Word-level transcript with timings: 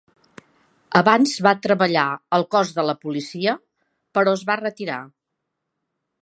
Abans 0.99 1.33
va 1.47 1.51
treballar 1.65 2.05
al 2.37 2.45
cos 2.55 2.71
de 2.79 2.87
la 2.91 2.97
policia, 3.03 3.55
però 4.19 4.35
es 4.39 4.47
va 4.49 4.57
retirar. 4.65 4.99